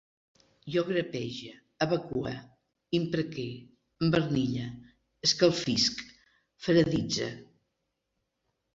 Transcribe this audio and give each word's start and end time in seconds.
Jo 0.75 0.83
grapege, 0.87 1.51
evacue, 1.87 2.31
impreque, 3.01 3.47
embarnille, 4.07 4.67
escalfisc, 5.31 6.05
faraditze 6.67 7.33